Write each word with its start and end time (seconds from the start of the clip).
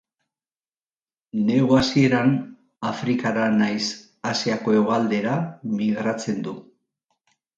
Negu 1.49 1.75
hasieran 1.79 2.31
Afrikara 2.91 3.43
nahiz 3.59 3.85
Asiako 4.31 4.75
hegoaldera 4.77 5.35
migratzen 5.77 6.41
du. 6.49 6.57